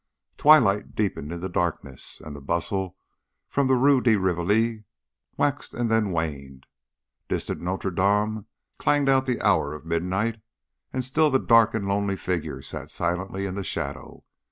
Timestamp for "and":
5.75-5.91, 10.91-11.05, 11.75-11.87